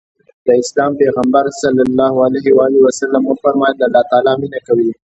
[0.45, 1.61] د اسلام پيغمبر ص
[3.29, 4.89] وفرمايل الله تعالی مينه کوي.